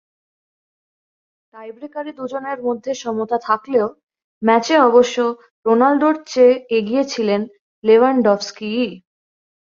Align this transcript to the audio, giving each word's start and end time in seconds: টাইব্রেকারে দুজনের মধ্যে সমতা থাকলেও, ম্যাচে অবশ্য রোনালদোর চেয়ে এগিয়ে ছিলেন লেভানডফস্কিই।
টাইব্রেকারে 1.53 2.11
দুজনের 2.13 2.59
মধ্যে 2.63 2.91
সমতা 2.93 3.37
থাকলেও, 3.39 3.87
ম্যাচে 4.41 4.75
অবশ্য 4.79 5.17
রোনালদোর 5.65 6.15
চেয়ে 6.25 6.53
এগিয়ে 6.77 7.03
ছিলেন 7.03 7.41
লেভানডফস্কিই। 7.83 8.89